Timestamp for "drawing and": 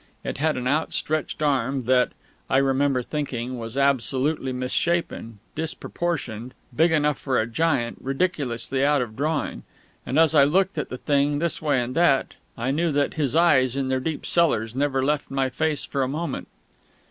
9.15-10.17